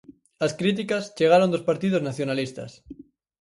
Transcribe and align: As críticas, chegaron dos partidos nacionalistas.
As 0.45 0.55
críticas, 0.59 1.03
chegaron 1.17 1.51
dos 1.53 1.67
partidos 1.69 2.05
nacionalistas. 2.07 2.71